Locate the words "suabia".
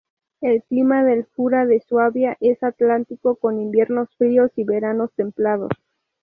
1.79-2.35